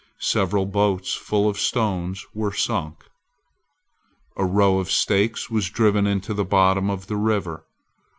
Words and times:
Several 0.17 0.65
boats 0.65 1.13
full 1.13 1.47
of 1.47 1.59
stones 1.59 2.25
were 2.33 2.51
sunk. 2.53 3.05
A 4.35 4.43
row 4.43 4.79
of 4.79 4.89
stakes 4.89 5.51
was 5.51 5.69
driven 5.69 6.07
into 6.07 6.33
the 6.33 6.43
bottom 6.43 6.89
of 6.89 7.05
the 7.05 7.17
river. 7.17 7.65